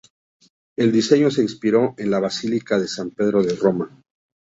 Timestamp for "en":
1.99-2.09